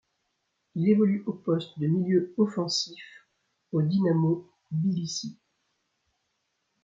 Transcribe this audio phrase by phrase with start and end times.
[0.73, 3.03] Il évolue au poste de milieu offensif
[3.71, 5.37] au Dinamo Tbilissi.